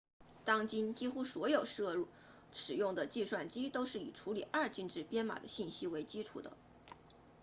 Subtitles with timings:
[0.45, 2.07] 当今几乎所有投入
[2.51, 6.57] 使用的计算机都是以处理二进制编码的信息为基础的